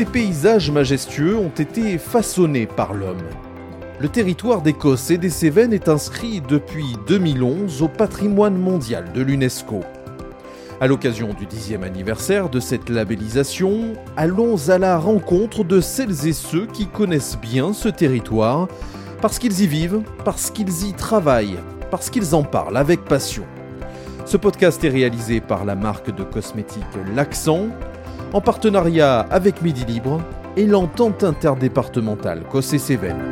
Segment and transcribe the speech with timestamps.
[0.00, 3.20] ces paysages majestueux ont été façonnés par l'homme.
[3.98, 9.80] Le territoire d'Écosse et des Cévennes est inscrit depuis 2011 au patrimoine mondial de l'UNESCO.
[10.80, 16.32] À l'occasion du dixième anniversaire de cette labellisation, allons à la rencontre de celles et
[16.32, 18.68] ceux qui connaissent bien ce territoire,
[19.20, 21.58] parce qu'ils y vivent, parce qu'ils y travaillent,
[21.90, 23.44] parce qu'ils en parlent avec passion.
[24.24, 27.66] Ce podcast est réalisé par la marque de cosmétiques L'Accent,
[28.32, 30.20] en partenariat avec Midi Libre
[30.56, 33.30] et l'entente interdépartementale Cossé-Cévennes.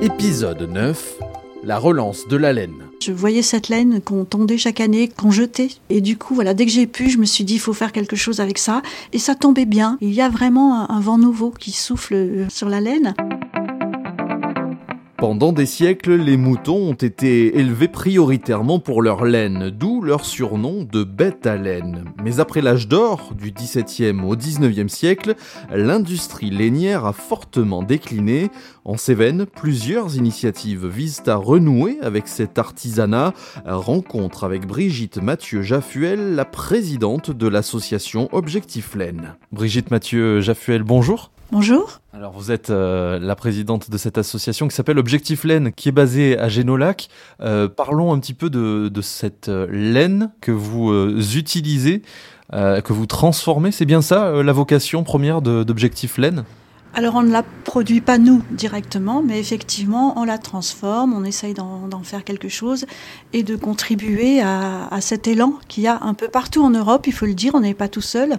[0.00, 1.18] Épisode 9
[1.64, 2.82] La relance de la laine.
[3.00, 5.70] Je voyais cette laine qu'on tondait chaque année, qu'on jetait.
[5.90, 7.92] Et du coup, voilà, dès que j'ai pu, je me suis dit, il faut faire
[7.92, 8.82] quelque chose avec ça.
[9.12, 9.98] Et ça tombait bien.
[10.00, 13.14] Il y a vraiment un vent nouveau qui souffle euh, sur la laine.
[15.22, 20.82] Pendant des siècles, les moutons ont été élevés prioritairement pour leur laine, d'où leur surnom
[20.82, 22.06] de bête à laine.
[22.24, 25.36] Mais après l'âge d'or, du XVIIe au XIXe siècle,
[25.72, 28.50] l'industrie lainière a fortement décliné.
[28.84, 33.32] En Cévennes, plusieurs initiatives visent à renouer avec cet artisanat.
[33.64, 39.36] Rencontre avec Brigitte Mathieu Jaffuel, la présidente de l'association Objectif Laine.
[39.52, 41.30] Brigitte Mathieu Jaffuel, bonjour.
[41.52, 42.00] Bonjour.
[42.14, 45.92] Alors vous êtes euh, la présidente de cette association qui s'appelle Objectif Laine, qui est
[45.92, 47.10] basée à Génolac.
[47.42, 50.90] Euh, parlons un petit peu de, cette euh, laine que vous
[51.36, 52.00] utilisez,
[52.50, 53.70] que vous transformez.
[53.70, 56.44] C'est bien ça la vocation première d'Objectif Laine?
[56.94, 61.54] Alors on ne la produit pas nous directement, mais effectivement on la transforme, on essaye
[61.54, 62.84] d'en faire quelque chose
[63.32, 67.12] et de contribuer à, cet élan qu'il y a un peu partout en Europe, il
[67.12, 68.38] faut le dire, on n'est pas tout seul,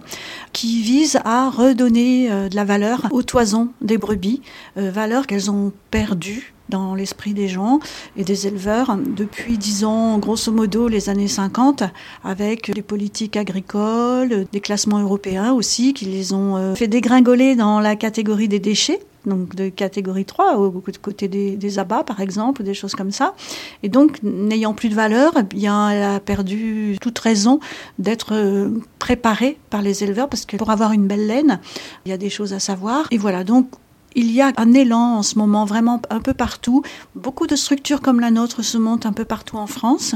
[0.51, 4.41] qui vise à redonner euh, de la valeur aux toisons des brebis,
[4.77, 7.79] euh, valeur qu'elles ont perdues dans l'esprit des gens
[8.17, 11.83] et des éleveurs depuis, disons, grosso modo, les années 50,
[12.23, 17.79] avec les politiques agricoles, des classements européens aussi, qui les ont euh, fait dégringoler dans
[17.79, 22.73] la catégorie des déchets donc de catégorie 3, au côté des, abats par exemple, des
[22.73, 23.33] choses comme ça.
[23.81, 27.61] Et donc, n'ayant plus de valeur, eh bien, elle a perdu toute raison
[27.99, 28.69] d'être euh,
[28.99, 31.59] préparée par les éleveurs, parce que pour avoir une belle laine,
[32.05, 33.07] il y a des choses à savoir.
[33.11, 33.69] Et voilà, donc
[34.15, 36.83] il y a un élan en ce moment vraiment un peu partout.
[37.15, 40.15] Beaucoup de structures comme la nôtre se montent un peu partout en France.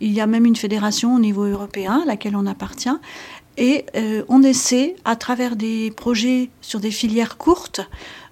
[0.00, 2.88] Il y a même une fédération au niveau européen à laquelle on appartient.
[3.60, 7.82] Et euh, on essaie, à travers des projets sur des filières courtes,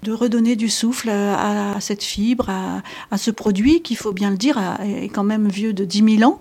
[0.02, 4.38] de redonner du souffle à, cette fibre, à, ce produit qui, il faut bien le
[4.38, 6.40] dire, est quand même vieux de 10 000 ans,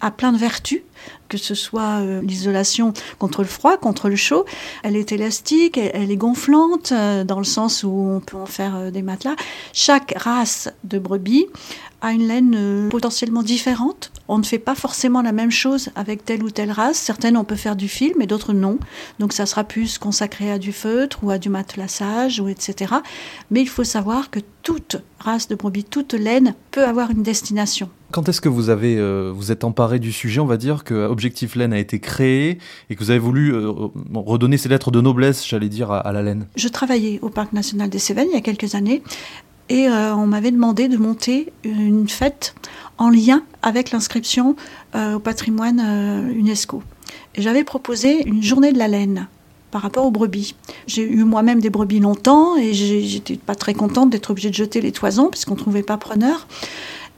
[0.00, 0.82] a plein de vertus
[1.28, 4.44] que ce soit euh, l'isolation contre le froid, contre le chaud.
[4.82, 8.92] Elle est élastique, elle, est gonflante, euh, dans le sens où on peut en faire
[8.92, 9.34] des matelas.
[9.72, 11.46] Chaque race de brebis
[12.12, 14.10] une laine potentiellement différente.
[14.26, 16.96] On ne fait pas forcément la même chose avec telle ou telle race.
[16.96, 18.78] Certaines, on peut faire du fil, mais d'autres non.
[19.18, 22.94] Donc ça sera plus consacré à du feutre ou à du matelassage, ou etc.
[23.50, 27.90] Mais il faut savoir que toute race de brebis, toute laine peut avoir une destination.
[28.12, 30.40] Quand est-ce que vous avez euh, vous êtes emparé du sujet?
[30.40, 33.70] On va dire que Objectif Laine a été créé et que vous avez voulu euh,
[34.14, 36.46] redonner ces lettres de noblesse, j'allais dire, à, la laine.
[36.56, 39.02] Je travaillais au Parc national des Cévennes il y a quelques années
[39.68, 42.54] et euh, on m'avait demandé de monter une fête
[42.98, 44.56] en lien avec l'inscription
[44.94, 46.82] au patrimoine UNESCO.
[47.34, 49.26] Et j'avais proposé une journée de la laine
[49.74, 50.54] par rapport aux brebis.
[50.86, 54.80] J'ai eu moi-même des brebis longtemps et j'étais pas très contente d'être obligée de jeter
[54.80, 56.46] les toisons puisqu'on ne trouvait pas preneur.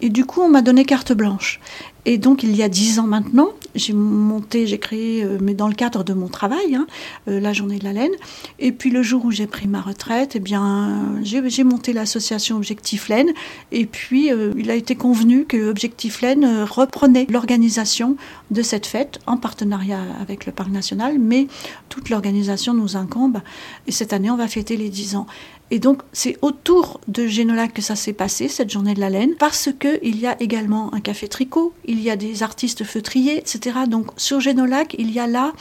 [0.00, 1.60] Et du coup, on m'a donné carte blanche.
[2.08, 5.66] Et donc, il y a dix ans maintenant, j'ai monté, j'ai créé, euh, mais dans
[5.66, 6.86] le cadre de mon travail, hein,
[7.28, 8.12] euh, la journée de la laine.
[8.60, 13.08] Et puis, le jour où j'ai pris ma retraite, eh bien, j'ai monté l'association Objectif
[13.08, 13.30] Laine.
[13.72, 18.16] Et puis, euh, il a été convenu que Objectif Laine reprenait l'organisation
[18.52, 21.48] de cette fête en partenariat avec le Parc national, mais
[21.88, 23.40] toute l'organisation nous incombe.
[23.88, 25.26] Et cette année, on va fêter les dix ans.
[25.72, 29.34] Et donc, c'est autour de Génolac que ça s'est passé, cette journée de la laine,
[29.36, 33.80] parce qu'il y a également un café tricot, y a des artistes feutriers, etc.
[33.88, 35.52] Donc, sur Génolac, il y a là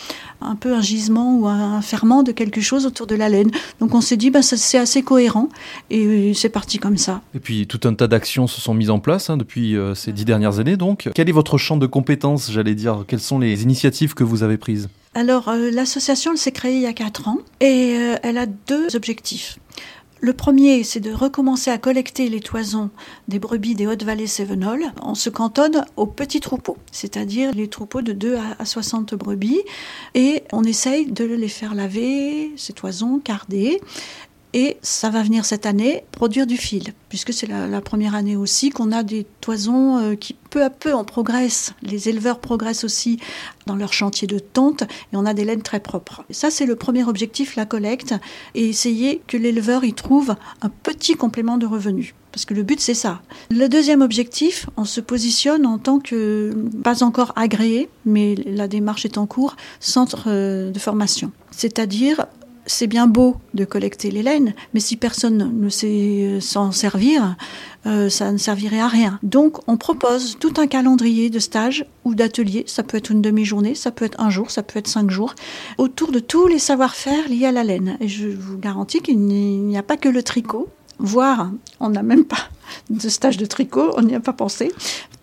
[0.41, 3.51] un peu un gisement ou un ferment de quelque chose autour de la laine.
[3.79, 5.49] Donc, on s'est dit, ben, c'est assez cohérent,
[5.89, 7.21] et c'est parti comme ça.
[7.33, 10.11] Et puis, tout un tas d'actions se sont mises en place hein, depuis euh, ces
[10.11, 10.77] dix dernières années.
[10.77, 13.05] Donc, quel est votre champ de compétences, j'allais dire?
[13.07, 14.89] Quelles sont les initiatives que vous avez prises?
[15.13, 18.95] Alors, euh, l'association, s'est créée il y a quatre ans et euh, elle a deux
[18.95, 19.57] objectifs.
[20.21, 22.89] Le premier, c'est de recommencer à collecter les toisons
[23.27, 24.85] des brebis des Hautes-Vallées Cévenols.
[25.01, 29.61] On se cantonne aux petits troupeaux, c'est-à-dire les troupeaux de 2 à 60 brebis,
[30.13, 33.81] et on essaye de les faire laver, ces toisons, carder,
[34.57, 38.69] Et ça va venir cette année produire du fil, puisque c'est la, première année aussi
[38.69, 41.73] qu'on a des toisons euh, qui peu à peu on progresse.
[41.81, 43.19] Les éleveurs progressent aussi
[43.65, 46.23] dans leur chantier de tonte et on a des laines très propres.
[46.29, 48.15] ça c'est le premier objectif, la collecte,
[48.53, 52.79] et essayer que l'éleveur y trouve un petit complément de revenus parce que le but
[52.79, 53.21] c'est ça.
[53.49, 59.03] Le deuxième objectif, on se positionne en tant que, pas encore agréé, mais la démarche
[59.03, 61.31] est en cours, centre euh, de formation.
[61.51, 62.25] C'est-à-dire,
[62.65, 67.35] c'est bien beau de collecter les laines, mais si personne ne sait euh, s'en servir,
[67.85, 69.19] euh, ça ne servirait à rien.
[69.23, 72.63] Donc, on propose tout un calendrier de stages ou d'ateliers.
[72.67, 75.35] Ça peut être une demi-journée, ça peut être un jour, ça peut être cinq jours,
[75.77, 77.97] autour de tous les savoir-faire liés à la laine.
[77.99, 80.69] Et je vous garantis qu'il n'y a pas que le tricot
[80.99, 82.49] voire on n'a même pas
[82.89, 84.71] de stage de tricot, on n'y a pas pensé,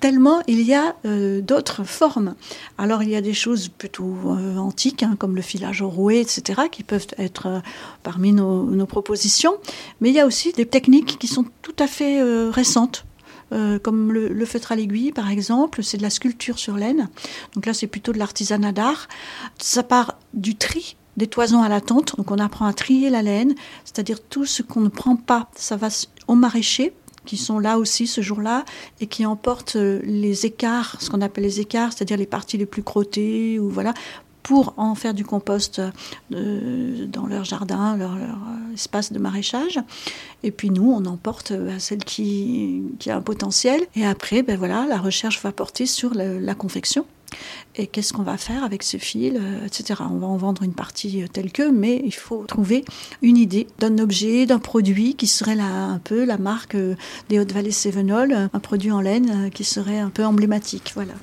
[0.01, 2.35] tellement il y a euh, d'autres formes.
[2.79, 6.63] Alors il y a des choses plutôt euh, antiques, hein, comme le filage rouet, etc.,
[6.71, 7.61] qui peuvent être euh,
[8.03, 9.55] parmi nos, propositions,
[10.01, 12.21] mais il y a aussi des techniques qui sont tout à fait
[12.51, 13.05] récentes.
[13.51, 17.09] comme le, le, feutre à l'aiguille, par exemple, c'est de la sculpture sur laine.
[17.55, 19.09] Donc là, c'est plutôt de l'artisanat d'art.
[19.59, 22.17] Ça part du tri des toisons à la tente.
[22.17, 23.55] Donc on apprend à trier la laine,
[23.85, 25.89] c'est-à-dire tout ce qu'on ne prend pas, ça va
[26.29, 26.93] au maraîcher
[27.25, 28.65] qui sont là aussi ce jour-là
[29.01, 32.67] et qui emportent euh, les écarts, ce qu'on appelle les écarts, c'est-à-dire les parties les
[32.67, 33.95] plus crottées ou voilà,
[34.43, 35.81] pour en faire du compost
[36.33, 39.79] euh, dans leur jardin, leur, euh, espace de maraîchage.
[40.43, 43.81] Et puis nous, on emporte celle qui, qui, a un potentiel.
[43.95, 47.07] Et après, ben voilà, la recherche va porter sur la confection
[47.77, 50.01] et qu'est-ce qu'on va faire avec ce fil, euh, etc.
[50.11, 52.85] On va en vendre une partie euh, telle que, mais il faut trouver
[53.23, 56.95] une idée d'un objet, d'un produit qui serait là un peu la marque euh,
[57.29, 60.93] des Hautes-Vallées Sévenol, un produit en laine qui serait un peu emblématique.
[60.95, 61.15] Voilà.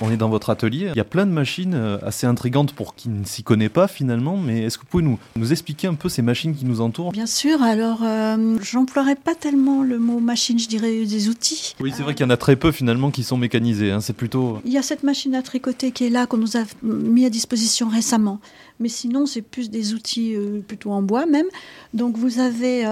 [0.00, 0.90] On est dans votre atelier.
[0.94, 3.88] Il y a plein de machines euh, assez intrigantes pour qui ne s'y connaît pas
[3.88, 4.36] finalement.
[4.36, 7.10] Mais est-ce que vous pouvez nous, nous expliquer un peu ces machines qui nous entourent?
[7.10, 7.62] Bien sûr.
[7.62, 11.74] Alors, euh, j'emploierais pas tellement le mot machine, je dirais des outils.
[11.80, 13.90] Oui, c'est vrai qu'il y en a très peu finalement qui sont mécanisés.
[13.90, 14.00] Hein.
[14.00, 14.60] C'est plutôt.
[14.64, 17.30] Il y a cette machine à tricoter qui est là, qu'on nous a mis à
[17.30, 18.40] disposition récemment.
[18.78, 21.46] Mais sinon, c'est plus des outils euh, plutôt en bois même.
[21.92, 22.84] Donc, vous avez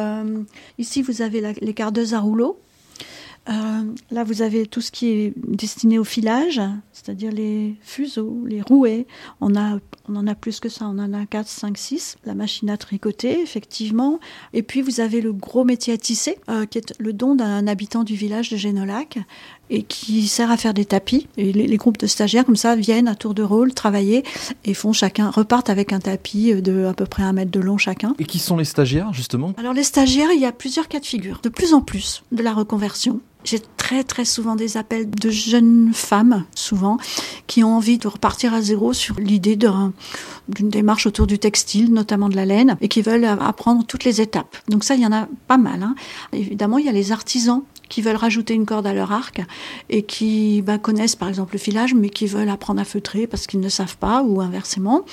[0.79, 2.59] ici, vous avez les cardeuses à rouleau
[3.49, 6.61] euh, là, vous avez tout ce qui est destiné au filage,
[6.97, 9.07] c'est-à-dire les fuseaux, les rouets.
[9.43, 9.79] On, a,
[10.09, 12.17] on en a plus que ça, on en a 4, 5, 6.
[12.25, 14.19] La machine à tricoter, effectivement.
[14.55, 17.67] Et puis, vous avez le gros métier à tisser, euh, qui est le don d'un
[17.67, 19.19] habitant du village de Génolac,
[19.69, 21.29] et qui sert à faire des tapis.
[21.37, 24.25] Et les, groupes de stagiaires comme ça viennent à tour de rôle travailler
[24.65, 27.77] et font chacun repartent avec un tapis de à peu près un mètre de long
[27.77, 28.15] chacun.
[28.19, 29.53] Et qui sont les stagiaires justement?
[29.59, 31.41] Alors les stagiaires, il y a plusieurs cas de figure.
[31.43, 33.21] De plus en plus de la reconversion.
[33.47, 36.99] J'ai très très souvent des appels de jeunes femmes, souvent,
[37.47, 42.29] qui ont envie de repartir à zéro sur l'idée d'une démarche autour du textile, notamment
[42.29, 44.57] de la laine, et qui veulent apprendre toutes les étapes.
[44.69, 45.85] Donc ça, il y en a pas mal.
[45.85, 45.95] Hein.
[46.33, 49.43] Évidemment, il y a les artisans qui veulent rajouter une corde à leur arc
[49.91, 53.47] et qui bah, connaissent par exemple le filage mais qui veulent apprendre à feutrer parce
[53.47, 55.05] qu'ils ne savent pas ou inversement.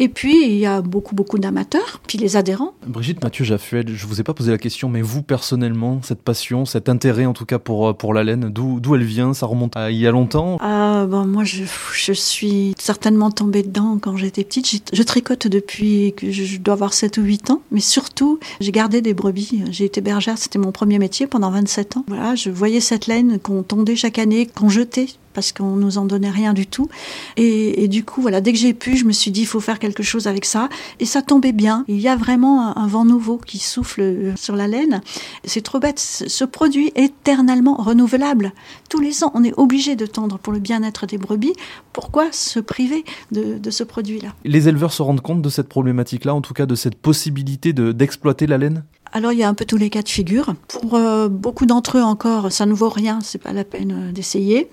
[0.00, 2.74] Et puis il y a beaucoup beaucoup d'amateurs, puis les adhérents.
[2.86, 6.64] Brigitte Mathieu Jaffuel, je vous ai pas posé la question mais vous personnellement, cette passion,
[6.64, 9.34] cet intérêt en tout cas pour, euh, pour la laine, d'où, elle vient?
[9.34, 10.56] Ça remonte à il y a longtemps?
[10.60, 11.64] Ah, bon, Moi je,
[11.94, 14.90] je suis certainement tombée dedans quand j'étais petite.
[14.92, 19.02] Je, tricote depuis que je dois avoir 7 ou 8 ans mais surtout j'ai gardé
[19.02, 19.62] des brebis.
[19.70, 22.04] J'ai été bergère, c'était mon premier métier pendant 27 ans.
[22.08, 26.04] Voilà je voyais cette laine qu'on tondait chaque année, qu'on jetait parce qu'on nous en
[26.04, 26.88] donnait rien du tout.
[27.36, 29.78] Et, du coup, voilà, dès que j'ai pu, je me suis dit, il faut faire
[29.78, 30.68] quelque chose avec ça.
[31.00, 31.84] Et ça tombait bien.
[31.88, 35.00] Il y a vraiment un, vent nouveau qui souffle euh, sur la laine.
[35.44, 35.98] C'est trop bête.
[35.98, 38.52] Ce produit est éternellement renouvelable.
[38.90, 41.54] Tous les ans, on est obligé de tendre pour le bien-être des brebis.
[41.92, 44.34] Pourquoi se priver de, ce produit-là?
[44.44, 48.46] Les éleveurs se rendent compte de cette problématique-là, en tout cas de cette possibilité d'exploiter
[48.46, 48.84] la laine?
[49.12, 50.54] Alors il y a un peu tous les cas de figure.
[50.68, 54.12] Pour euh, beaucoup d'entre eux encore, ça ne vaut rien, c'est pas la peine euh,
[54.12, 54.68] d'essayer.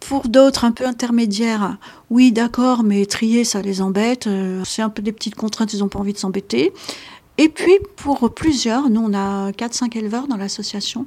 [0.00, 1.78] Pour d'autres un peu intermédiaires,
[2.10, 5.80] oui d'accord, mais trier ça les embête, euh, c'est un peu des petites contraintes, ils
[5.80, 6.72] n'ont pas envie de s'embêter.
[7.38, 11.06] Et puis pour plusieurs, nous on a 4-5 éleveurs dans l'association,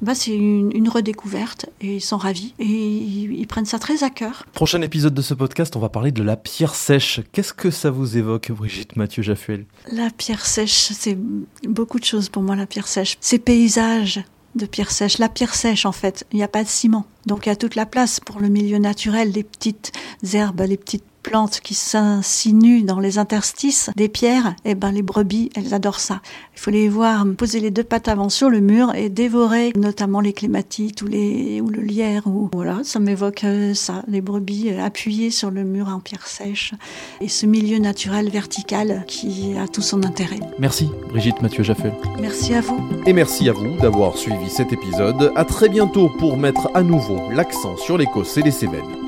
[0.00, 4.46] bah, c'est une, redécouverte et ils sont ravis et ils, prennent ça très à cœur.
[4.52, 7.20] Prochain épisode de ce podcast, on va parler de la pierre sèche.
[7.32, 9.66] Qu'est-ce que ça vous évoque, Brigitte Mathieu Jaffuel?
[9.90, 11.18] La pierre sèche, c'est
[11.64, 13.16] beaucoup de choses pour moi, la pierre sèche.
[13.20, 14.22] Ces paysages
[14.54, 15.18] de pierre sèche.
[15.18, 17.06] La pierre sèche, en fait, il n'y a pas de ciment.
[17.26, 19.92] Donc il y a toute la place pour le milieu naturel, les petites
[20.32, 25.50] herbes, les petites plantes qui s'insinuent dans les interstices des pierres, eh ben les brebis,
[25.54, 26.20] elles adorent ça.
[26.54, 30.20] Il faut les voir poser les deux pattes avant sur le mur et dévorer notamment
[30.20, 32.26] les clématites ou, les, ou le lierre.
[32.26, 36.26] Ou, voilà, ça m'évoque euh, ça, les brebis euh, appuyées sur le mur en pierre
[36.26, 36.72] sèche
[37.20, 40.40] et ce milieu naturel vertical qui a tout son intérêt.
[40.58, 41.92] Merci Brigitte Mathieu Jaffel.
[42.18, 42.80] Merci à vous.
[43.06, 45.32] Et merci à vous d'avoir suivi cet épisode.
[45.36, 49.07] À très bientôt pour mettre à nouveau l'accent sur l'Écosse et les Cévennes.